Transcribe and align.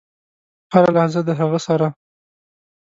هره 0.73 0.89
لحظه 0.97 1.21
د 1.27 1.29
هغه 1.39 1.59
سره. 1.67 1.87